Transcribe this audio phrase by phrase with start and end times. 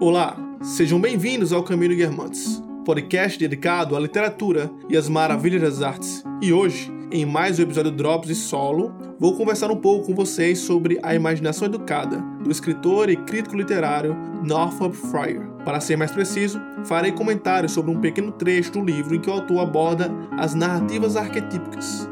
[0.00, 6.24] Olá, sejam bem-vindos ao Caminho Guermantes, podcast dedicado à literatura e às maravilhas das artes.
[6.40, 10.58] E hoje, em mais um episódio Drops e Solo, vou conversar um pouco com vocês
[10.60, 15.46] sobre a imaginação educada do escritor e crítico literário Northrop Fryer.
[15.66, 19.34] Para ser mais preciso, farei comentários sobre um pequeno trecho do livro em que o
[19.34, 22.08] autor aborda as narrativas arquetípicas.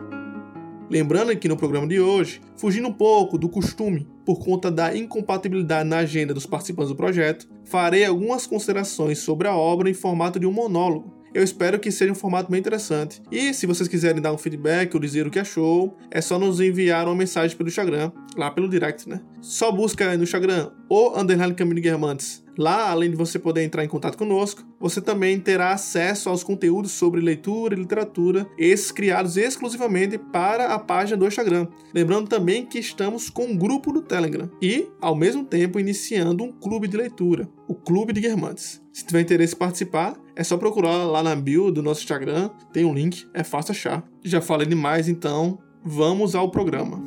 [0.91, 5.89] Lembrando que no programa de hoje, fugindo um pouco do costume por conta da incompatibilidade
[5.89, 10.47] na agenda dos participantes do projeto, farei algumas considerações sobre a obra em formato de
[10.47, 11.19] um monólogo.
[11.35, 13.23] Eu espero que seja um formato bem interessante.
[13.31, 16.59] E se vocês quiserem dar um feedback ou dizer o que achou, é só nos
[16.59, 19.21] enviar uma mensagem pelo Instagram, lá pelo direct, né?
[19.41, 23.89] Só busca no Instagram o underline Caminho Guermantes Lá, além de você poder entrar em
[23.89, 30.19] contato conosco, você também terá acesso aos conteúdos sobre leitura e literatura, esses criados exclusivamente
[30.19, 31.69] para a página do Instagram.
[31.95, 36.51] Lembrando também que estamos com um grupo no Telegram e, ao mesmo tempo, iniciando um
[36.51, 38.83] clube de leitura, o Clube de Guermantes.
[38.93, 42.85] Se tiver interesse em participar, é só procurar lá na bio do nosso Instagram, tem
[42.85, 44.05] um link, é fácil achar.
[44.25, 47.01] Já falei demais, então vamos ao programa.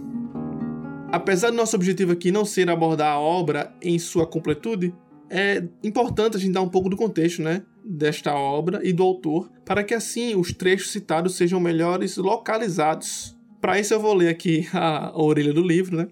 [1.12, 4.95] Apesar do nosso objetivo aqui não ser abordar a obra em sua completude,
[5.32, 7.64] é importante a gente dar um pouco do contexto, né?
[7.84, 13.36] Desta obra e do autor, para que assim os trechos citados sejam melhores localizados.
[13.62, 16.08] Para isso eu vou ler aqui a orelha do livro, né?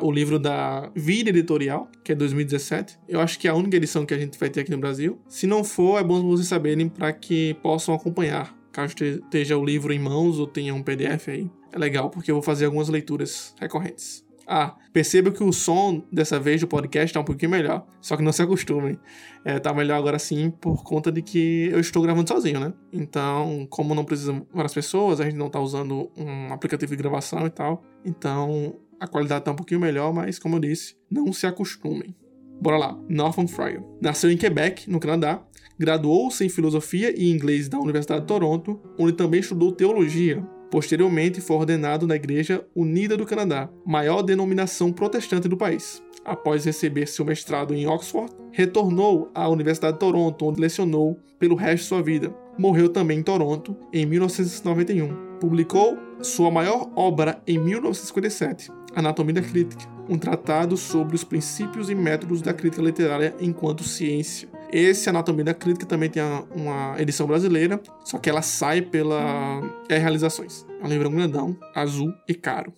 [0.00, 2.98] o livro da Vida Editorial, que é 2017.
[3.08, 5.18] Eu acho que é a única edição que a gente vai ter aqui no Brasil.
[5.28, 8.56] Se não for, é bom vocês saberem para que possam acompanhar.
[8.72, 11.50] Caso esteja o livro em mãos ou tenha um PDF aí.
[11.72, 14.24] É legal, porque eu vou fazer algumas leituras recorrentes.
[14.50, 17.86] Ah, perceba que o som dessa vez do podcast tá um pouquinho melhor.
[18.00, 18.98] Só que não se acostumem.
[19.44, 22.72] É, tá melhor agora sim por conta de que eu estou gravando sozinho, né?
[22.90, 27.46] Então, como não precisa várias pessoas, a gente não tá usando um aplicativo de gravação
[27.46, 27.84] e tal.
[28.02, 32.16] Então, a qualidade tá um pouquinho melhor, mas como eu disse, não se acostumem.
[32.58, 32.98] Bora lá.
[33.06, 33.84] Norman Fryer.
[34.00, 35.42] Nasceu em Quebec, no Canadá.
[35.78, 41.56] Graduou-se em filosofia e inglês da Universidade de Toronto, onde também estudou teologia Posteriormente, foi
[41.56, 46.02] ordenado na Igreja Unida do Canadá, maior denominação protestante do país.
[46.24, 51.84] Após receber seu mestrado em Oxford, retornou à Universidade de Toronto, onde lecionou pelo resto
[51.84, 52.34] de sua vida.
[52.58, 55.38] Morreu também em Toronto em 1991.
[55.40, 61.94] Publicou sua maior obra em 1957, Anatomia da Crítica, um tratado sobre os princípios e
[61.94, 64.48] métodos da crítica literária enquanto ciência.
[64.70, 66.22] Esse Anatomia da Crítica também tem
[66.54, 70.66] uma edição brasileira, só que ela sai pela é Realizações.
[70.80, 72.72] É um livro grandão, azul e caro.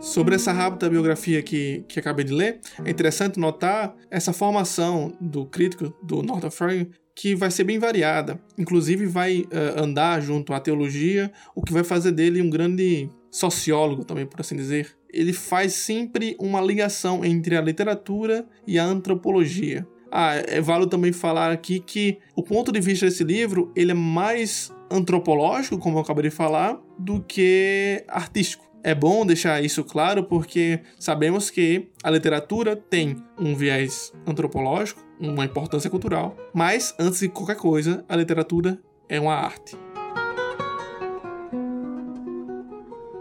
[0.00, 5.46] Sobre essa rápida biografia que, que acabei de ler, é interessante notar essa formação do
[5.46, 8.40] crítico, do Norton Frey, que vai ser bem variada.
[8.58, 14.04] Inclusive, vai uh, andar junto à teologia, o que vai fazer dele um grande sociólogo,
[14.04, 19.86] também por assim dizer ele faz sempre uma ligação entre a literatura e a antropologia.
[20.10, 23.94] Ah, é válido também falar aqui que o ponto de vista desse livro ele é
[23.94, 28.70] mais antropológico, como eu acabei de falar, do que artístico.
[28.84, 35.44] É bom deixar isso claro porque sabemos que a literatura tem um viés antropológico, uma
[35.44, 38.78] importância cultural, mas antes de qualquer coisa, a literatura
[39.08, 39.76] é uma arte.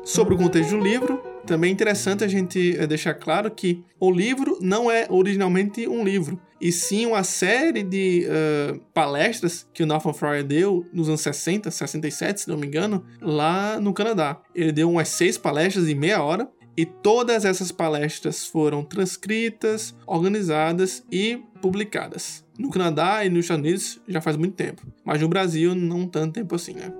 [0.03, 4.11] Sobre o contexto do livro, também é interessante a gente eh, deixar claro que o
[4.11, 9.85] livro não é originalmente um livro, e sim uma série de uh, palestras que o
[9.85, 14.39] Nathan Fryer deu nos anos 60, 67, se não me engano, lá no Canadá.
[14.53, 16.47] Ele deu umas seis palestras em meia hora,
[16.77, 22.45] e todas essas palestras foram transcritas, organizadas e publicadas.
[22.57, 26.33] No Canadá e nos Estados Unidos já faz muito tempo, mas no Brasil não tanto
[26.33, 26.93] tempo assim, né?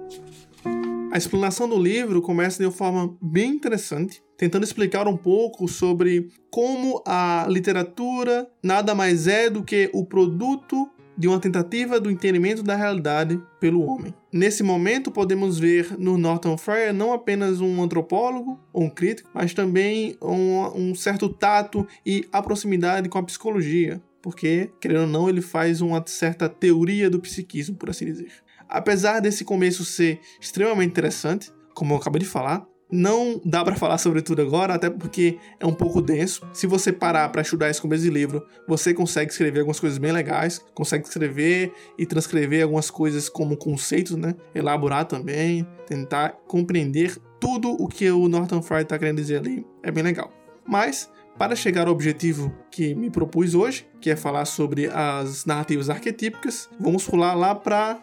[1.12, 6.30] A explanação do livro começa de uma forma bem interessante, tentando explicar um pouco sobre
[6.50, 12.64] como a literatura nada mais é do que o produto de uma tentativa do entendimento
[12.64, 14.14] da realidade pelo homem.
[14.32, 19.54] Nesse momento, podemos ver no Norton Fryer não apenas um antropólogo ou um crítico, mas
[19.54, 25.28] também um, um certo tato e a proximidade com a psicologia, porque, querendo ou não,
[25.28, 28.32] ele faz uma certa teoria do psiquismo, por assim dizer.
[28.72, 33.98] Apesar desse começo ser extremamente interessante, como eu acabei de falar, não dá para falar
[33.98, 36.42] sobre tudo agora, até porque é um pouco denso.
[36.54, 40.12] Se você parar para estudar esse começo de livro, você consegue escrever algumas coisas bem
[40.12, 44.36] legais, consegue escrever e transcrever algumas coisas como conceitos, né?
[44.56, 49.66] Elaborar também, tentar compreender tudo o que o Norton Fry está querendo dizer ali.
[49.84, 50.32] É bem legal.
[50.66, 55.90] Mas para chegar ao objetivo que me propus hoje, que é falar sobre as narrativas
[55.90, 58.00] arquetípicas, vamos pular lá para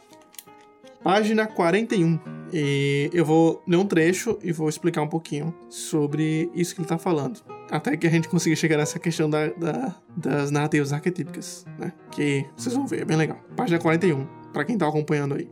[1.02, 2.18] página 41.
[2.52, 6.86] E eu vou ler um trecho e vou explicar um pouquinho sobre isso que ele
[6.86, 7.40] está falando.
[7.70, 11.92] até que a gente consiga chegar nessa questão da, da, das narrativas arquetípicas, né?
[12.10, 13.38] Que vocês vão ver, é bem legal.
[13.54, 15.50] Página 41, para quem tá acompanhando aí.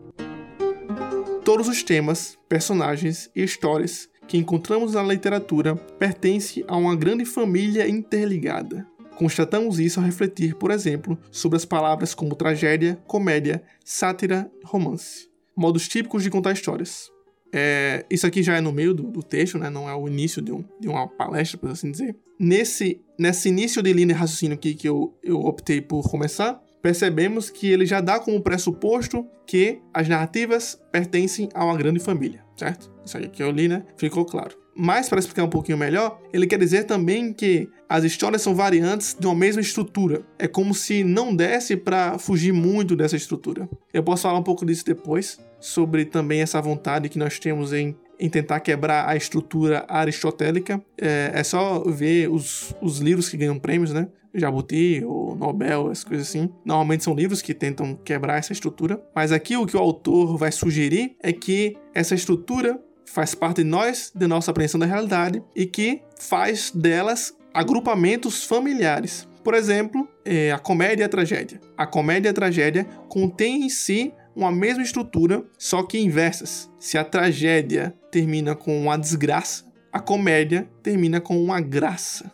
[1.44, 7.88] Todos os temas, personagens e histórias que encontramos na literatura pertencem a uma grande família
[7.88, 8.87] interligada.
[9.14, 15.28] Constatamos isso ao refletir, por exemplo, sobre as palavras como tragédia, comédia, sátira, romance.
[15.56, 17.11] Modos típicos de contar histórias.
[17.53, 19.70] É, isso aqui já é no meio do, do, texto, né?
[19.70, 22.17] não é o início de, um, de uma palestra, por assim dizer.
[22.38, 27.49] Nesse, nesse início de linha de raciocínio aqui que eu, eu optei por começar, percebemos
[27.49, 32.93] que ele já dá como pressuposto que as narrativas pertencem a uma grande família, certo?
[33.05, 33.85] Isso aí que eu li, né?
[33.97, 34.65] Ficou claro.
[34.76, 39.17] Mas, para explicar um pouquinho melhor, ele quer dizer também que as histórias são variantes
[39.19, 40.23] de uma mesma estrutura.
[40.38, 43.69] É como se não desse para fugir muito dessa estrutura.
[43.93, 47.96] Eu posso falar um pouco disso depois, sobre também essa vontade que nós temos em,
[48.20, 50.82] em tentar quebrar a estrutura aristotélica.
[51.00, 54.08] É, é só ver os, os livros que ganham prêmios, né?
[54.34, 56.50] Jabuti, o Nobel, as coisas assim.
[56.64, 59.02] Normalmente são livros que tentam quebrar essa estrutura.
[59.14, 63.64] Mas aqui o que o autor vai sugerir é que essa estrutura faz parte de
[63.64, 69.26] nós, de nossa apreensão da realidade e que faz delas agrupamentos familiares.
[69.43, 71.61] Por exemplo, é, a comédia e a tragédia.
[71.76, 76.70] A comédia e a tragédia contêm em si uma mesma estrutura, só que inversas.
[76.79, 82.31] Se a tragédia termina com uma desgraça, a comédia termina com uma graça.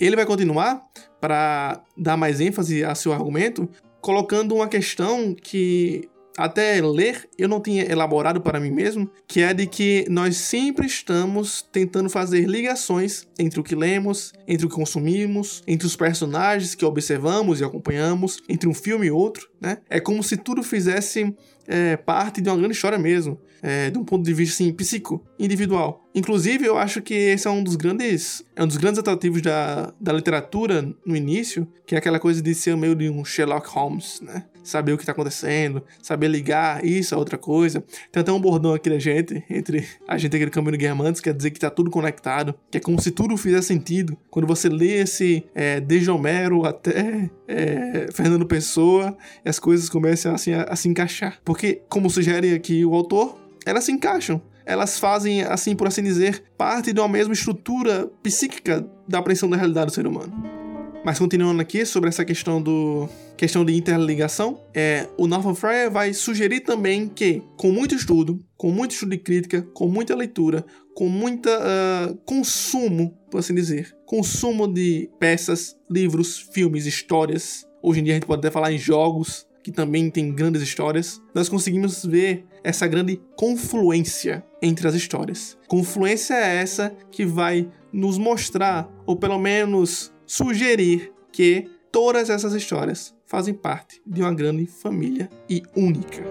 [0.00, 0.82] Ele vai continuar
[1.20, 3.68] para dar mais ênfase a seu argumento,
[4.00, 9.54] colocando uma questão que até ler, eu não tinha elaborado para mim mesmo, que é
[9.54, 14.74] de que nós sempre estamos tentando fazer ligações entre o que lemos, entre o que
[14.74, 19.78] consumimos, entre os personagens que observamos e acompanhamos, entre um filme e outro, né?
[19.88, 21.34] É como se tudo fizesse
[21.66, 25.24] é, parte de uma grande história mesmo, é, de um ponto de vista assim, psíquico,
[25.38, 26.04] individual.
[26.14, 29.92] Inclusive, eu acho que esse é um dos grandes, é um dos grandes atrativos da,
[30.00, 34.20] da literatura no início, que é aquela coisa de ser meio de um Sherlock Holmes,
[34.20, 34.44] né?
[34.64, 37.84] Saber o que está acontecendo, saber ligar isso a outra coisa.
[38.10, 41.34] Tem até um bordão aqui da gente, entre a gente aqui do Caminho Guermantes, quer
[41.34, 44.16] dizer que está tudo conectado, que é como se tudo fizesse sentido.
[44.30, 50.54] Quando você lê esse é, desde Homero até é, Fernando Pessoa, as coisas começam assim,
[50.54, 51.38] a, a se encaixar.
[51.44, 56.42] Porque, como sugere aqui o autor, elas se encaixam elas fazem, assim por assim dizer,
[56.56, 60.63] parte de uma mesma estrutura psíquica da apreensão da realidade do ser humano.
[61.04, 63.06] Mas continuando aqui sobre essa questão do
[63.36, 68.70] questão de interligação, é, o Norman Fryer vai sugerir também que, com muito estudo, com
[68.70, 70.64] muito estudo de crítica, com muita leitura,
[70.94, 77.66] com muito uh, consumo, por assim dizer, consumo de peças, livros, filmes, histórias.
[77.82, 81.20] Hoje em dia a gente pode até falar em jogos, que também tem grandes histórias,
[81.34, 85.58] nós conseguimos ver essa grande confluência entre as histórias.
[85.68, 93.14] Confluência é essa que vai nos mostrar, ou pelo menos sugerir, que todas essas histórias
[93.26, 96.22] fazem parte de uma grande família e única.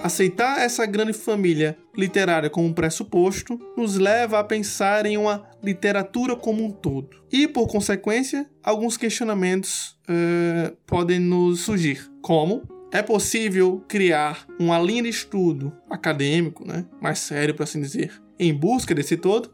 [0.00, 6.64] Aceitar essa grande família literária como pressuposto nos leva a pensar em uma literatura como
[6.64, 7.10] um todo.
[7.32, 12.62] E, por consequência, alguns questionamentos uh, podem nos surgir, como
[12.92, 18.54] é possível criar uma linha de estudo acadêmico, né, mais sério, por assim dizer, em
[18.54, 19.52] busca desse todo?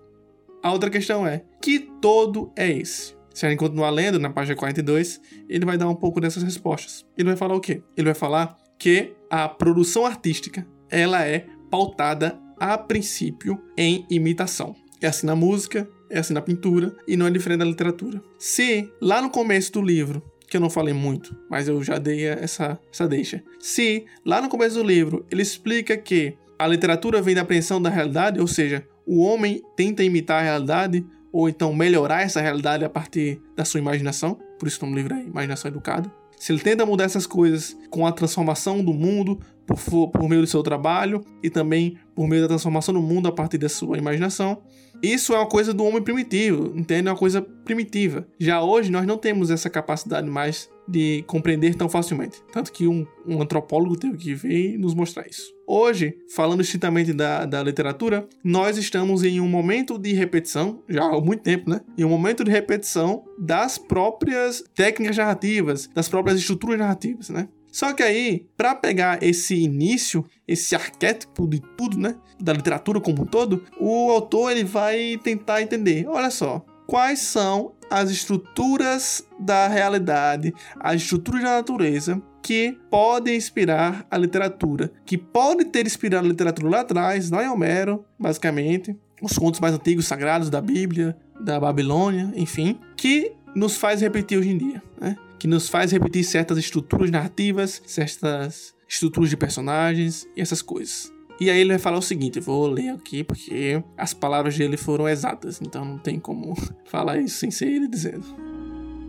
[0.62, 3.16] A outra questão é: que todo é esse?
[3.34, 7.04] Se a gente continuar lendo na página 42, ele vai dar um pouco dessas respostas.
[7.18, 7.82] Ele vai falar o quê?
[7.96, 14.76] Ele vai falar que a produção artística ela é pautada a princípio em imitação.
[15.00, 18.22] É assim na música, é assim na pintura e não é diferente da literatura.
[18.38, 22.26] Se lá no começo do livro, que eu não falei muito, mas eu já dei
[22.26, 23.42] essa, essa deixa.
[23.58, 27.90] Se lá no começo do livro ele explica que a literatura vem da apreensão da
[27.90, 32.88] realidade, ou seja, o homem tenta imitar a realidade ou então melhorar essa realidade a
[32.88, 36.08] partir da sua imaginação, por isso o nome livro é Imaginação Educada.
[36.38, 40.46] Se ele tenta mudar essas coisas com a transformação do mundo por, por meio do
[40.46, 44.62] seu trabalho e também por meio da transformação do mundo a partir da sua imaginação,
[45.02, 47.08] isso é uma coisa do homem primitivo, entende?
[47.08, 48.26] É uma coisa primitiva.
[48.38, 52.42] Já hoje nós não temos essa capacidade mais de compreender tão facilmente.
[52.52, 55.52] Tanto que um, um antropólogo teve que vir nos mostrar isso.
[55.66, 61.20] Hoje, falando estritamente da, da literatura, nós estamos em um momento de repetição, já há
[61.20, 61.80] muito tempo, né?
[61.96, 67.48] Em um momento de repetição das próprias técnicas narrativas, das próprias estruturas narrativas, né?
[67.74, 73.22] Só que aí, para pegar esse início, esse arquétipo de tudo, né, da literatura como
[73.22, 76.06] um todo, o autor ele vai tentar entender.
[76.06, 84.06] Olha só, quais são as estruturas da realidade, as estruturas da natureza que podem inspirar
[84.08, 89.36] a literatura, que pode ter inspirado a literatura lá atrás, lá em Homero, basicamente, os
[89.36, 94.58] contos mais antigos sagrados da Bíblia, da Babilônia, enfim, que nos faz repetir hoje em
[94.58, 95.16] dia, né?
[95.38, 101.12] Que nos faz repetir certas estruturas narrativas, certas estruturas de personagens e essas coisas.
[101.40, 105.08] E aí ele vai falar o seguinte, vou ler aqui porque as palavras dele foram
[105.08, 106.54] exatas, então não tem como
[106.86, 108.24] falar isso sem ser ele dizendo.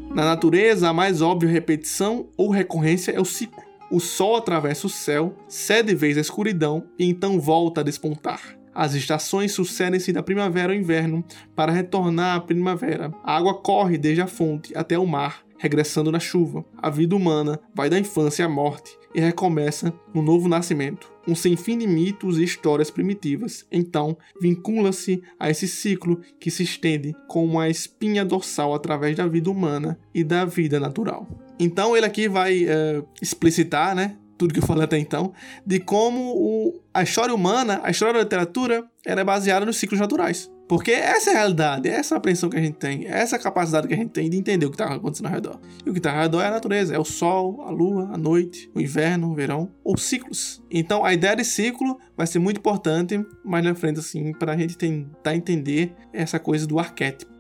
[0.10, 3.64] Na natureza, a mais óbvia repetição ou recorrência é o ciclo.
[3.92, 8.58] O sol atravessa o céu, cede vez a escuridão e então volta a despontar.
[8.74, 11.24] As estações sucedem-se da primavera ao inverno
[11.56, 13.14] para retornar à primavera.
[13.24, 16.64] A água corre desde a fonte até o mar, regressando na chuva.
[16.78, 21.12] A vida humana vai da infância à morte e recomeça no novo nascimento.
[21.28, 26.62] Um sem fim de mitos e histórias primitivas, então, vincula-se a esse ciclo que se
[26.62, 31.28] estende como uma espinha dorsal através da vida humana e da vida natural.
[31.60, 35.34] Então ele aqui vai uh, explicitar, né, tudo que eu falei até então,
[35.66, 40.00] de como o, a história humana, a história da literatura, era é baseada nos ciclos
[40.00, 40.52] naturais.
[40.68, 43.40] Porque essa é a realidade, essa é a apreensão que a gente tem, essa é
[43.40, 45.60] capacidade que a gente tem de entender o que está acontecendo ao redor.
[45.86, 48.18] E o que está ao redor é a natureza, é o sol, a lua, a
[48.18, 50.64] noite, o inverno, o verão, ou ciclos.
[50.72, 54.58] Então a ideia de ciclo vai ser muito importante mais na frente, assim, para a
[54.58, 57.32] gente tentar entender essa coisa do arquétipo.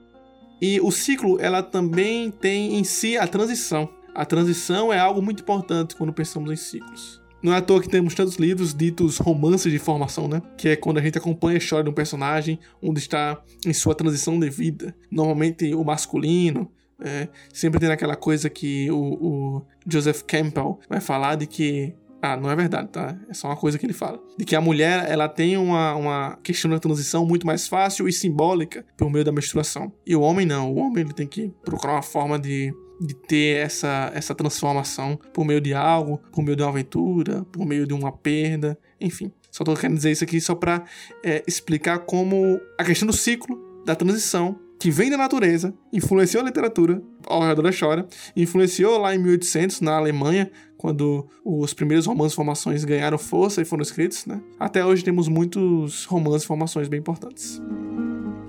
[0.62, 3.90] E o ciclo, ela também tem em si a transição.
[4.14, 7.25] A transição é algo muito importante quando pensamos em ciclos.
[7.46, 10.42] Não é à toa que temos tantos livros ditos romances de formação, né?
[10.58, 13.94] Que é quando a gente acompanha a história de um personagem onde está em sua
[13.94, 14.96] transição de vida.
[15.12, 21.36] Normalmente o masculino, é, sempre tem aquela coisa que o, o, Joseph Campbell vai falar
[21.36, 21.94] de que.
[22.20, 23.16] Ah, não é verdade, tá?
[23.30, 24.20] É só uma coisa que ele fala.
[24.36, 28.12] De que a mulher, ela tem uma, uma questão da transição muito mais fácil e
[28.12, 29.94] simbólica por meio da menstruação.
[30.04, 30.74] E o homem não.
[30.74, 35.46] O homem ele tem que procurar uma forma de de ter essa, essa transformação por
[35.46, 39.32] meio de algo, por meio de uma aventura, por meio de uma perda, enfim.
[39.52, 40.84] Só tô querendo dizer isso aqui só para
[41.24, 46.46] é, explicar como a questão do ciclo da transição que vem da natureza, influenciou a
[46.46, 52.36] literatura ao redor da história, influenciou lá em 1800 na Alemanha, quando os primeiros romances
[52.36, 54.42] formações ganharam força e foram escritos, né?
[54.60, 57.62] Até hoje temos muitos romances formações bem importantes.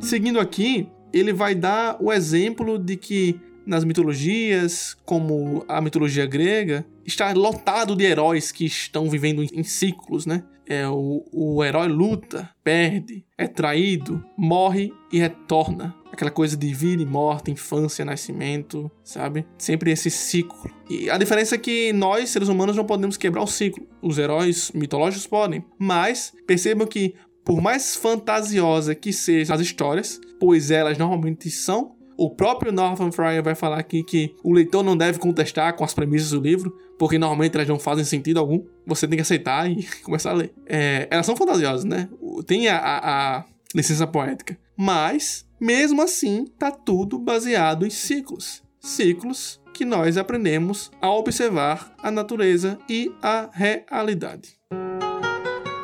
[0.00, 6.87] Seguindo aqui, ele vai dar o exemplo de que nas mitologias, como a mitologia grega,
[7.04, 10.44] está lotado de heróis que estão vivendo em ciclos, né?
[10.68, 15.94] É, o, o herói luta, perde, é traído, morre e retorna.
[16.12, 19.46] Aquela coisa de vida e morte, infância, nascimento, sabe?
[19.58, 20.70] Sempre esse ciclo.
[20.88, 23.87] E a diferença é que nós, seres humanos, não podemos quebrar o ciclo.
[24.02, 25.64] Os heróis mitológicos podem.
[25.78, 32.30] Mas percebam que, por mais fantasiosa que sejam as histórias, pois elas normalmente são o
[32.30, 36.30] próprio Norman Fryer vai falar aqui que o leitor não deve contestar com as premissas
[36.30, 38.64] do livro, porque normalmente elas não fazem sentido algum.
[38.87, 40.52] Você tem que aceitar e começar a ler.
[40.66, 42.08] É, elas são fantasiosas, né?
[42.46, 43.44] Tem a, a, a
[43.75, 44.58] licença poética.
[44.76, 48.62] Mas, mesmo assim, tá tudo baseado em ciclos.
[48.80, 54.56] Ciclos que nós aprendemos a observar a natureza e a realidade.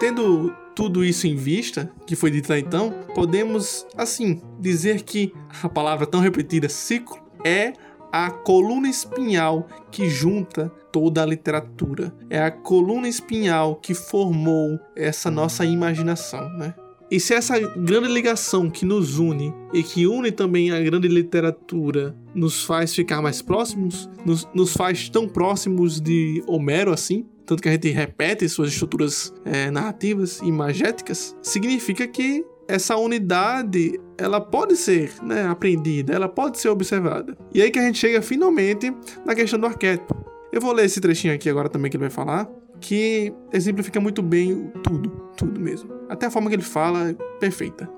[0.00, 6.06] Tendo tudo isso em vista, que foi dito então, podemos, assim, dizer que a palavra
[6.06, 7.72] tão repetida, ciclo, é
[8.12, 12.14] a coluna espinhal que junta toda a literatura.
[12.28, 16.74] É a coluna espinhal que formou essa nossa imaginação, né?
[17.10, 22.16] E se essa grande ligação que nos une e que une também a grande literatura
[22.34, 27.68] nos faz ficar mais próximos, nos, nos faz tão próximos de Homero assim, tanto que
[27.68, 34.76] a gente repete suas estruturas é, narrativas e imagéticas, significa que essa unidade ela pode
[34.76, 37.36] ser né, aprendida, ela pode ser observada.
[37.52, 38.94] E aí que a gente chega finalmente
[39.24, 40.16] na questão do arquétipo.
[40.52, 42.48] Eu vou ler esse trechinho aqui agora também que ele vai falar,
[42.80, 45.90] que exemplifica muito bem tudo, tudo mesmo.
[46.08, 47.88] Até a forma que ele fala é perfeita.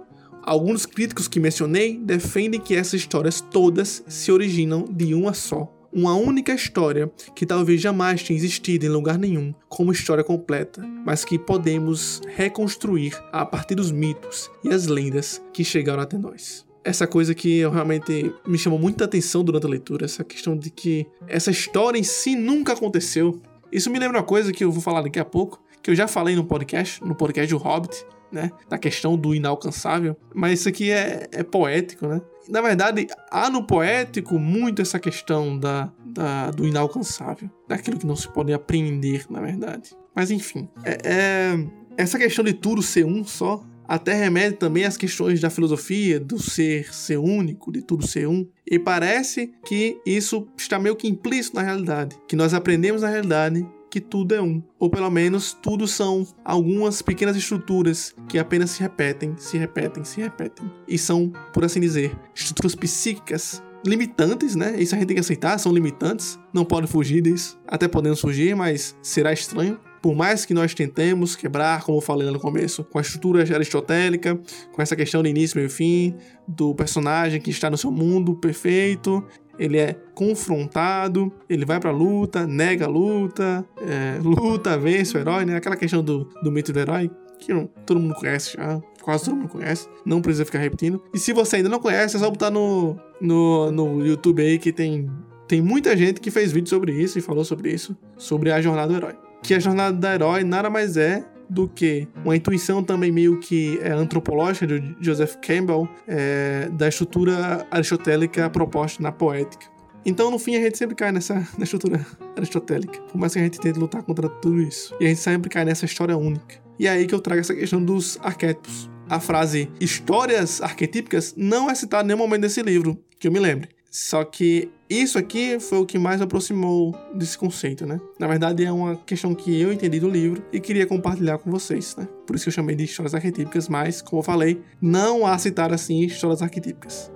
[0.42, 6.14] Alguns críticos que mencionei defendem que essas histórias todas se originam de uma só uma
[6.14, 11.38] única história que talvez jamais tenha existido em lugar nenhum como história completa, mas que
[11.38, 17.34] podemos reconstruir a partir dos mitos e as lendas que chegaram até nós essa coisa
[17.34, 21.98] que realmente me chamou muita atenção durante a leitura, essa questão de que essa história
[21.98, 23.40] em si nunca aconteceu.
[23.72, 26.06] Isso me lembra uma coisa que eu vou falar daqui a pouco, que eu já
[26.06, 28.50] falei no podcast, no podcast do Hobbit, né?
[28.68, 30.16] Da questão do inalcançável.
[30.34, 32.20] Mas isso aqui é, é poético, né?
[32.48, 38.16] Na verdade, há no poético muito essa questão da, da, do inalcançável, daquilo que não
[38.16, 39.96] se pode aprender, na verdade.
[40.14, 44.96] Mas enfim, é, é, essa questão de tudo ser um só até remete também às
[44.96, 48.46] questões da filosofia, do ser ser único, de tudo ser um.
[48.66, 53.66] E parece que isso está meio que implícito na realidade, que nós aprendemos na realidade
[53.94, 54.60] que tudo é um.
[54.76, 60.20] Ou pelo menos tudo são algumas pequenas estruturas que apenas se repetem, se repetem, se
[60.20, 60.68] repetem.
[60.88, 64.74] E são, por assim dizer, estruturas psíquicas limitantes, né?
[64.80, 67.56] Isso a gente tem que aceitar, são limitantes, não pode fugir disso.
[67.68, 69.78] Até podemos fugir, mas será estranho.
[70.04, 74.38] Por mais que nós tentemos quebrar, como eu falei no começo, com a estrutura aristotélica,
[74.70, 76.14] com essa questão de início, meio e fim,
[76.46, 79.24] do personagem que está no seu mundo perfeito,
[79.58, 85.46] ele é confrontado, ele vai pra luta, nega a luta, é, luta, vence o herói,
[85.46, 85.56] né?
[85.56, 89.36] Aquela questão do, do mito do herói, que não, todo mundo conhece já, quase todo
[89.36, 91.02] mundo conhece, não precisa ficar repetindo.
[91.14, 94.70] E se você ainda não conhece, é só botar no, no, no YouTube aí que
[94.70, 95.10] tem,
[95.48, 98.88] tem muita gente que fez vídeo sobre isso e falou sobre isso, sobre a jornada
[98.88, 99.23] do herói.
[99.44, 103.78] Que a jornada do herói nada mais é do que uma intuição também meio que
[103.82, 109.66] é, antropológica de Joseph Campbell é, da estrutura aristotélica proposta na poética.
[110.02, 113.42] Então, no fim, a gente sempre cai nessa, nessa estrutura aristotélica, por mais que a
[113.42, 114.96] gente tente lutar contra tudo isso.
[114.98, 116.56] E a gente sempre cai nessa história única.
[116.78, 118.90] E é aí que eu trago essa questão dos arquétipos.
[119.10, 123.38] A frase histórias arquetípicas não é citada em nenhum momento desse livro, que eu me
[123.38, 123.68] lembre.
[123.90, 124.70] Só que
[125.00, 128.00] isso aqui foi o que mais aproximou desse conceito, né?
[128.18, 131.96] Na verdade, é uma questão que eu entendi do livro e queria compartilhar com vocês,
[131.96, 132.06] né?
[132.26, 135.72] Por isso que eu chamei de histórias arquetípicas, mas, como eu falei, não há citar
[135.72, 137.10] assim histórias arquetípicas.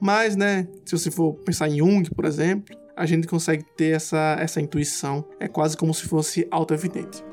[0.00, 4.36] Mas, né, se você for pensar em Jung, por exemplo, a gente consegue ter essa,
[4.40, 5.24] essa intuição.
[5.38, 7.24] É quase como se fosse auto-evidente.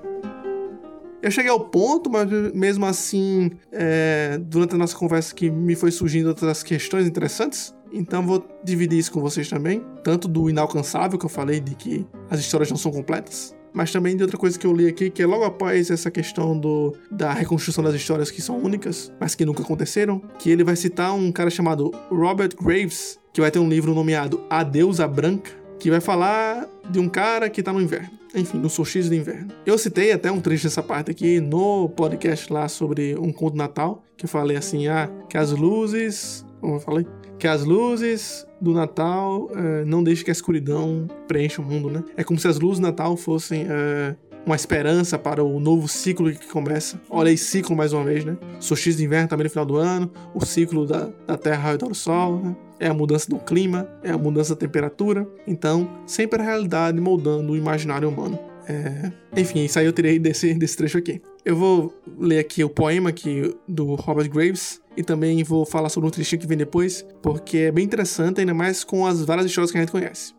[1.22, 5.90] Eu cheguei ao ponto, mas mesmo assim, é, durante a nossa conversa que me foi
[5.90, 7.74] surgindo outras questões interessantes.
[7.96, 12.06] Então vou dividir isso com vocês também, tanto do inalcançável que eu falei de que
[12.30, 15.24] as histórias não são completas, mas também de outra coisa que eu li aqui, que
[15.24, 19.46] é logo após essa questão do, da reconstrução das histórias que são únicas, mas que
[19.46, 23.70] nunca aconteceram, que ele vai citar um cara chamado Robert Graves, que vai ter um
[23.70, 28.10] livro nomeado A Deusa Branca, que vai falar de um cara que tá no inverno.
[28.34, 29.54] Enfim, no solstício de inverno.
[29.66, 34.04] Eu citei até um trecho dessa parte aqui no podcast lá sobre um conto natal,
[34.18, 36.46] que eu falei assim, ah, que as luzes...
[36.60, 37.06] Como eu falei?
[37.38, 42.04] Que as luzes do Natal é, não deixem que a escuridão preencha o mundo, né?
[42.16, 46.32] É como se as luzes do Natal fossem é, uma esperança para o novo ciclo
[46.32, 47.02] que começa.
[47.10, 48.38] Olha aí, ciclo mais uma vez, né?
[48.60, 51.88] Solstício de inverno também no final do ano, o ciclo da, da Terra ao redor
[51.90, 52.56] do Sol, né?
[52.80, 55.28] é a mudança do clima, é a mudança da temperatura.
[55.48, 58.38] Então, sempre a realidade moldando o imaginário humano.
[58.68, 59.12] É...
[59.36, 61.22] Enfim, isso aí eu tirei desse, desse trecho aqui.
[61.44, 66.08] Eu vou ler aqui o poema aqui do Robert Graves e também vou falar sobre
[66.08, 69.72] um trechinho que vem depois, porque é bem interessante, ainda mais com as várias histórias
[69.72, 70.34] que a gente conhece.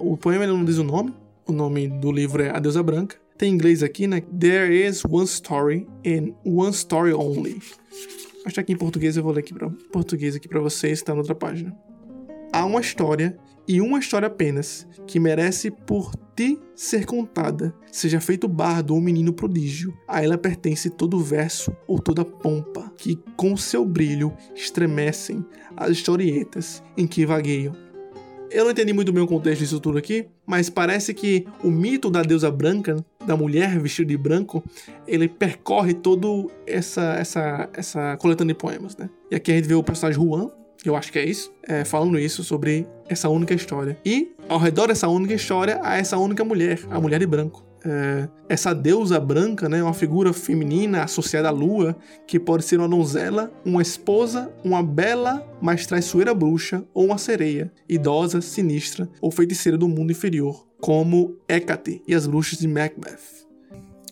[0.00, 1.14] O poema não diz o nome,
[1.46, 3.16] o nome do livro é A Deusa Branca.
[3.36, 4.22] Tem em inglês aqui, né?
[4.38, 7.60] There is one story and one story only.
[8.44, 11.12] Acho que aqui em português eu vou ler aqui para português aqui para vocês, está
[11.12, 11.76] na outra página.
[12.52, 18.48] Há uma história e uma história apenas que merece por ti ser contada, seja feito
[18.48, 23.84] bardo ou menino prodígio, a ela pertence todo verso ou toda pompa, que com seu
[23.84, 25.44] brilho estremecem
[25.76, 27.74] as historietas em que vagueiam.
[28.50, 32.08] Eu não entendi muito bem o contexto disso tudo aqui, mas parece que o mito
[32.08, 34.62] da deusa branca, da mulher vestida de branco,
[35.08, 39.10] ele percorre todo essa essa essa coletânea de poemas, né?
[39.28, 40.50] E aqui a gente vê o personagem Juan,
[40.88, 43.98] eu acho que é isso, é, falando isso sobre essa única história.
[44.04, 48.28] E ao redor dessa única história há essa única mulher, a mulher de branco é,
[48.48, 53.52] essa deusa branca, né, uma figura feminina associada à lua, que pode ser uma donzela,
[53.64, 59.88] uma esposa, uma bela, mas traiçoeira bruxa ou uma sereia, idosa, sinistra ou feiticeira do
[59.88, 63.43] mundo inferior, como Hecate e as bruxas de Macbeth.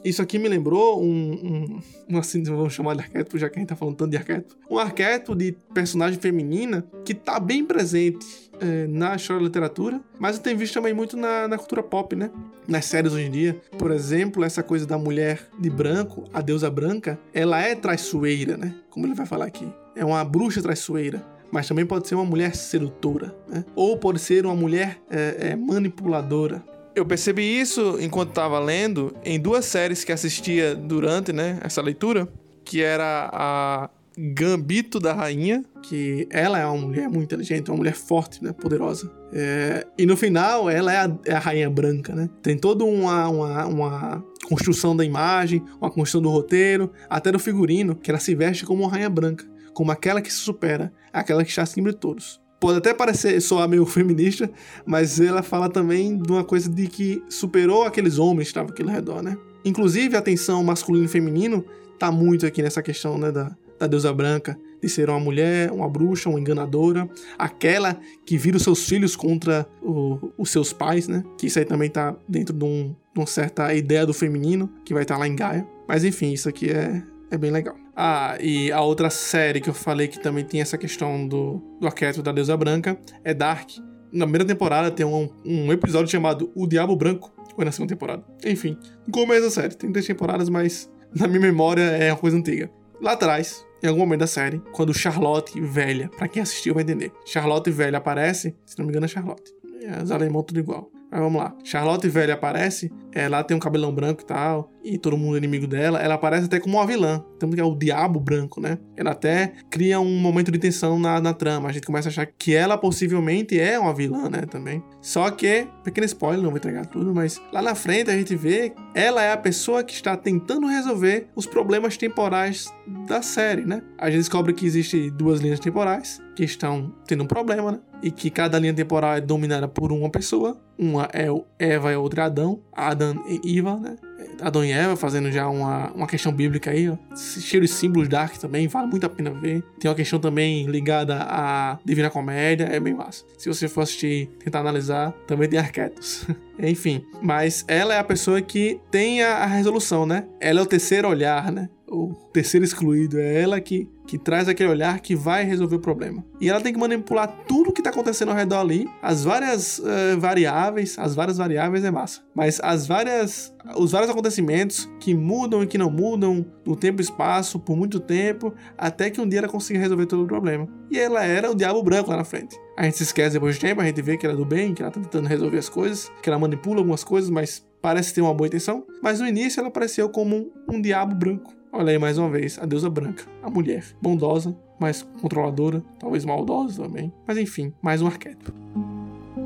[0.05, 3.61] Isso aqui me lembrou um, um, um assim, vamos chamar de arquétipo, já que a
[3.61, 4.57] gente tá falando tanto de arquétipo.
[4.71, 10.37] Um arquétipo de personagem feminina que tá bem presente é, na história da literatura, mas
[10.37, 12.31] eu tenho visto também muito na, na, cultura pop, né?
[12.67, 13.61] Nas séries hoje em dia.
[13.79, 18.75] Por exemplo, essa coisa da mulher de branco, a deusa branca, ela é traiçoeira, né?
[18.91, 19.69] Como ele vai falar aqui.
[19.95, 23.63] É uma bruxa traiçoeira mas também pode ser uma mulher sedutora, né?
[23.77, 26.65] ou pode ser uma mulher é, é, manipuladora.
[26.95, 32.29] Eu percebi isso enquanto estava lendo em duas séries que assistia durante né, essa leitura,
[32.65, 37.95] que era a Gambito da Rainha, que ela é uma mulher muito inteligente, uma mulher
[37.95, 39.11] forte, né, poderosa.
[39.33, 42.29] É, e no final, ela é a, é a, Rainha Branca, né?
[42.43, 47.95] Tem toda uma, uma, uma, construção da imagem, uma construção do roteiro, até do figurino,
[47.97, 51.49] que ela se veste como uma Rainha Branca, como aquela que se supera, aquela que
[51.49, 54.49] está acima de todos pode até parecer soar meio feminista,
[54.87, 58.83] mas ela fala também de uma coisa de que superou aqueles homens que estavam aqui
[58.83, 59.37] ao redor, né?
[59.65, 61.65] Inclusive a tensão masculino e feminino
[61.99, 65.89] tá muito aqui nessa questão, né, da, da deusa branca, de ser uma mulher, uma
[65.89, 71.25] bruxa, uma enganadora, aquela que vira os seus filhos contra o, os seus pais, né?
[71.37, 75.03] Que isso aí também tá dentro de um, uma certa ideia do feminino, que vai
[75.03, 75.67] estar lá em Gaia.
[75.89, 77.82] Mas enfim, isso aqui é, é bem legal.
[77.95, 81.87] Ah, e a outra série que eu falei que também tem essa questão do, do
[81.87, 83.71] arquétipo da deusa branca é Dark.
[84.11, 88.25] Na primeira temporada tem um, um episódio chamado O Diabo Branco, ou na segunda temporada.
[88.45, 89.75] Enfim, no começo da série.
[89.75, 92.71] Tem três temporadas, mas na minha memória é uma coisa antiga.
[93.01, 97.13] Lá atrás, em algum momento da série, quando Charlotte velha, para quem assistiu vai entender,
[97.25, 99.53] Charlotte velha aparece, se não me engano é Charlotte.
[99.83, 100.91] É, os alemão tudo igual.
[101.13, 101.55] Mas vamos lá.
[101.63, 105.67] Charlotte velha aparece, ela tem um cabelão branco e tal, e todo mundo é inimigo
[105.67, 106.01] dela.
[106.01, 108.79] Ela aparece até como uma vilã, tanto que é o diabo branco, né?
[108.97, 111.69] Ela até cria um momento de tensão na, na trama.
[111.69, 114.41] A gente começa a achar que ela possivelmente é uma vilã, né?
[114.51, 114.83] Também.
[115.03, 118.73] Só que, pequeno spoiler, não vou entregar tudo, mas lá na frente a gente vê
[118.95, 122.73] ela é a pessoa que está tentando resolver os problemas temporais
[123.07, 123.83] da série, né?
[123.99, 127.79] A gente descobre que existe duas linhas temporais que estão tendo um problema, né?
[128.03, 130.61] E que cada linha temporal é dominada por uma pessoa.
[130.79, 132.61] Uma é o Eva e outra é Adão.
[132.73, 133.97] Adam e Eva, né?
[134.41, 136.97] Adão e Eva fazendo já uma, uma questão bíblica aí, ó.
[137.17, 139.63] Cheio de símbolos dark também, vale muito a pena ver.
[139.79, 143.25] Tem uma questão também ligada à Divina Comédia, é bem massa.
[143.39, 146.27] Se você for assistir, tentar analisar, também tem arquétipos.
[146.59, 150.27] Enfim, mas ela é a pessoa que tem a, a resolução, né?
[150.41, 151.69] Ela é o terceiro olhar, né?
[151.93, 156.25] O terceiro excluído, é ela que, que traz aquele olhar que vai resolver o problema.
[156.41, 160.19] E ela tem que manipular tudo que está acontecendo ao redor ali, as várias uh,
[160.19, 165.67] variáveis, as várias variáveis é massa, mas as várias, os vários acontecimentos que mudam e
[165.67, 169.49] que não mudam no tempo e espaço por muito tempo, até que um dia ela
[169.49, 170.67] consiga resolver todo o problema.
[170.91, 172.57] E ela era o diabo branco lá na frente.
[172.77, 174.73] A gente se esquece depois de tempo, a gente vê que ela é do bem,
[174.73, 178.23] que ela está tentando resolver as coisas, que ela manipula algumas coisas, mas parece ter
[178.23, 178.87] uma boa intenção.
[179.03, 182.59] Mas no início ela apareceu como um, um diabo branco Olha aí mais uma vez,
[182.59, 187.11] a deusa branca, a mulher, bondosa, mas controladora, talvez maldosa também.
[187.27, 188.53] Mas enfim, mais um arquétipo.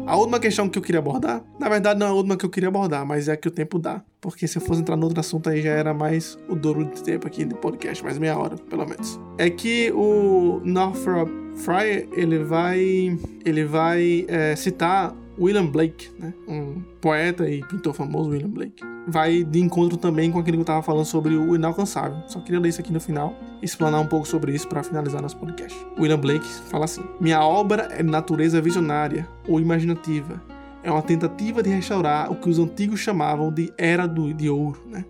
[0.04, 2.50] A última questão que eu queria abordar, na verdade não é a última que eu
[2.50, 4.02] queria abordar, mas é a que o tempo dá.
[4.20, 7.00] Porque se eu fosse entrar no outro assunto aí já era mais o dobro de
[7.00, 9.20] tempo aqui de podcast, mais meia hora, pelo menos.
[9.38, 16.32] É que o Northrop Fryer, ele vai, ele vai é, citar William Blake, né?
[16.48, 20.62] um poeta e pintor famoso, William Blake, vai de encontro também com aquilo que eu
[20.62, 22.22] estava falando sobre o inalcançável.
[22.26, 25.36] Só queria ler isso aqui no final explanar um pouco sobre isso para finalizar nosso
[25.36, 25.76] podcast.
[25.98, 30.42] William Blake fala assim: Minha obra é de natureza visionária ou imaginativa.
[30.82, 34.80] É uma tentativa de restaurar o que os antigos chamavam de Era do, de Ouro,
[34.86, 35.04] né?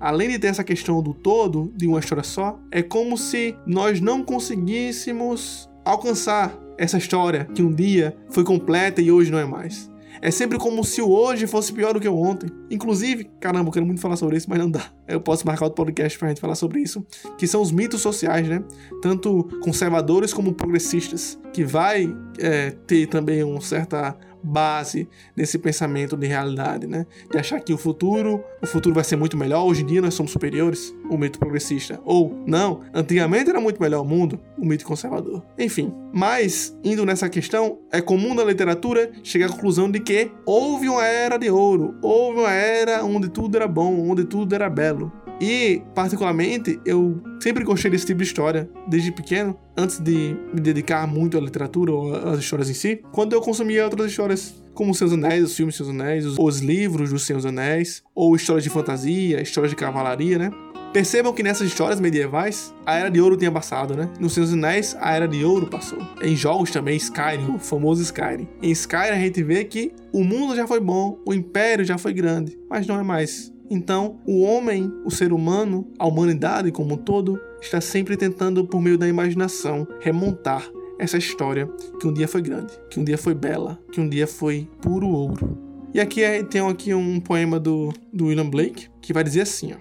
[0.00, 4.00] além de ter essa questão do todo, de uma história só, é como se nós
[4.00, 9.90] não conseguíssemos alcançar essa história que um dia foi completa e hoje não é mais.
[10.20, 12.50] É sempre como se o hoje fosse pior do que o ontem.
[12.70, 14.84] Inclusive, caramba, eu quero muito falar sobre isso, mas não dá.
[15.08, 17.06] Eu posso marcar outro podcast pra gente falar sobre isso,
[17.38, 18.62] que são os mitos sociais, né?
[19.00, 26.26] Tanto conservadores como progressistas, que vai é, ter também uma certa base nesse pensamento de
[26.26, 27.06] realidade, né?
[27.30, 30.14] De achar que o futuro, o futuro vai ser muito melhor, hoje em dia nós
[30.14, 32.00] somos superiores, o mito progressista.
[32.04, 35.42] Ou, não, antigamente era muito melhor o mundo, o mito conservador.
[35.58, 40.88] Enfim, mas, indo nessa questão, é comum na literatura chegar à conclusão de que houve
[40.88, 45.12] uma era de ouro, houve uma era onde tudo era bom, onde tudo era belo.
[45.40, 51.06] E, particularmente, eu sempre gostei desse tipo de história, desde pequeno, antes de me dedicar
[51.06, 53.02] muito à literatura ou às histórias em si.
[53.12, 57.10] Quando eu consumia outras histórias, como Seus Anéis, os filmes Seus Anéis, os, os livros
[57.10, 60.50] dos Seus Anéis, ou histórias de fantasia, histórias de cavalaria, né?
[60.92, 64.08] Percebam que nessas histórias medievais, a Era de Ouro tinha passado, né?
[64.18, 65.98] Nos Seus Anéis, a Era de Ouro passou.
[66.22, 68.48] Em jogos também, Skyrim, o famoso Skyrim.
[68.62, 72.14] Em Skyrim a gente vê que o mundo já foi bom, o Império já foi
[72.14, 73.52] grande, mas não é mais.
[73.70, 78.80] Então, o homem, o ser humano, a humanidade como um todo, está sempre tentando, por
[78.80, 80.66] meio da imaginação, remontar
[80.98, 81.66] essa história
[82.00, 85.08] que um dia foi grande, que um dia foi bela, que um dia foi puro
[85.08, 85.58] ouro.
[85.94, 89.76] E aqui tem aqui um poema do, do William Blake que vai dizer assim: ó,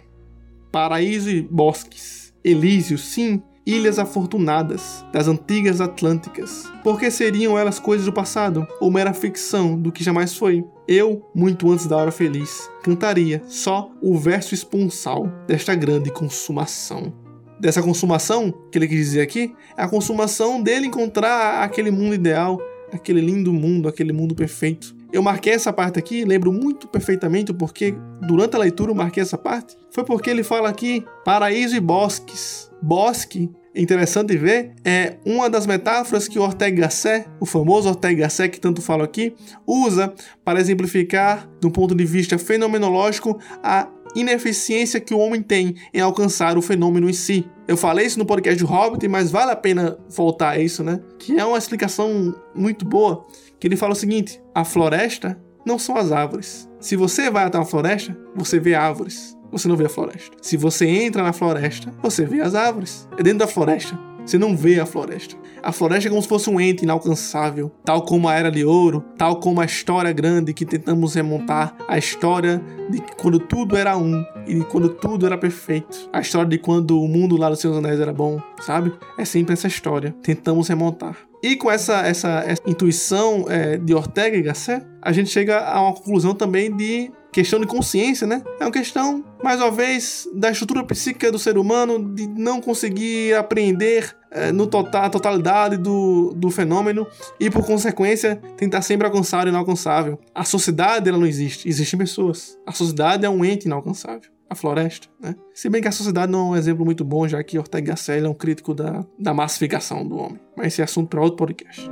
[0.71, 6.71] Paraíso e bosques, Elísio, sim, ilhas afortunadas das antigas Atlânticas.
[6.83, 10.63] Por que seriam elas coisas do passado ou mera ficção do que jamais foi?
[10.87, 17.13] Eu, muito antes da hora feliz, cantaria só o verso esponsal desta grande consumação.
[17.59, 22.57] Dessa consumação, que ele quis dizer aqui, é a consumação dele encontrar aquele mundo ideal,
[22.91, 24.95] aquele lindo mundo, aquele mundo perfeito.
[25.11, 29.37] Eu marquei essa parte aqui, lembro muito perfeitamente porque durante a leitura eu marquei essa
[29.37, 29.75] parte.
[29.91, 32.71] Foi porque ele fala aqui paraíso e bosques.
[32.81, 38.49] Bosque interessante ver é uma das metáforas que o Ortega Gasset, o famoso Ortega Gasset
[38.49, 39.35] que tanto falo aqui,
[39.65, 40.13] usa
[40.43, 46.57] para exemplificar, do ponto de vista fenomenológico, a ineficiência que o homem tem em alcançar
[46.57, 47.45] o fenômeno em si.
[47.67, 50.99] Eu falei isso no podcast do Hobbit, mas vale a pena voltar a isso, né?
[51.19, 53.25] Que é uma explicação muito boa,
[53.59, 56.67] que ele fala o seguinte: a floresta não são as árvores.
[56.79, 59.36] Se você vai até uma floresta, você vê árvores.
[59.51, 60.35] Você não vê a floresta.
[60.41, 63.07] Se você entra na floresta, você vê as árvores.
[63.17, 63.97] É dentro da floresta.
[64.27, 65.37] Você não vê a floresta.
[65.63, 69.01] A floresta é como se fosse um ente inalcançável, tal como a Era de Ouro,
[69.17, 74.21] tal como a história grande que tentamos remontar, a história de quando tudo era um
[74.45, 78.01] e quando tudo era perfeito, a história de quando o mundo lá dos Seus Anéis
[78.01, 78.91] era bom, sabe?
[79.17, 80.13] É sempre essa história.
[80.21, 81.15] Tentamos remontar.
[81.41, 85.81] E com essa, essa, essa intuição é, de Ortega e Gasset, a gente chega a
[85.81, 88.43] uma conclusão também de questão de consciência, né?
[88.59, 93.33] É uma questão, mais uma vez, da estrutura psíquica do ser humano, de não conseguir
[93.35, 97.07] apreender é, no total, a totalidade do, do fenômeno
[97.39, 100.19] e, por consequência, tentar sempre alcançar o inalcançável.
[100.33, 102.57] A sociedade, ela não existe, existem pessoas.
[102.65, 105.35] A sociedade é um ente inalcançável a floresta, né?
[105.53, 108.23] Se bem que a sociedade não é um exemplo muito bom, já que Ortega Gasset
[108.23, 110.39] é um crítico da, da massificação do homem.
[110.55, 111.89] Mas esse é assunto para outro podcast.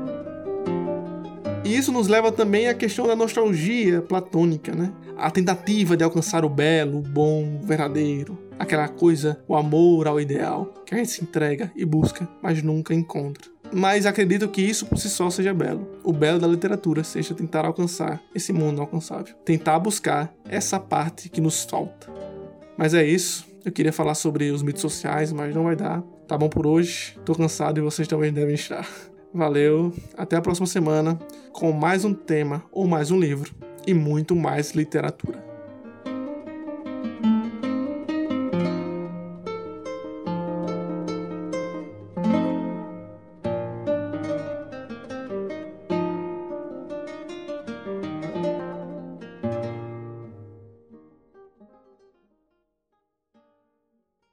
[1.65, 4.93] E isso nos leva também à questão da nostalgia platônica, né?
[5.17, 8.37] A tentativa de alcançar o belo, o bom, o verdadeiro.
[8.59, 12.93] Aquela coisa, o amor ao ideal, que a gente se entrega e busca, mas nunca
[12.93, 13.49] encontra.
[13.73, 15.89] Mas acredito que isso por si só seja belo.
[16.03, 19.35] O belo da literatura seja tentar alcançar esse mundo alcançável.
[19.43, 22.13] Tentar buscar essa parte que nos falta.
[22.77, 23.43] Mas é isso.
[23.65, 26.03] Eu queria falar sobre os mitos sociais, mas não vai dar.
[26.27, 27.17] Tá bom por hoje.
[27.25, 28.87] Tô cansado e vocês também devem estar.
[29.35, 31.19] Valeu, até a próxima semana
[31.51, 33.53] com mais um tema ou mais um livro
[33.85, 35.54] e muito mais literatura.